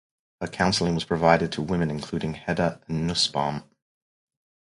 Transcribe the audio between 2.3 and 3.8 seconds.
Hedda Nussbaum.